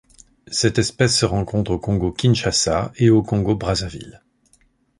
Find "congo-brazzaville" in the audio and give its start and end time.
3.21-4.23